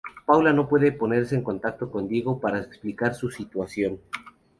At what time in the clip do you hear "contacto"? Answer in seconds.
1.43-1.91